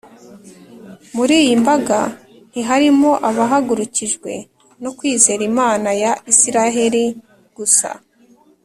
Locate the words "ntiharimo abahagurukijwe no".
2.49-4.89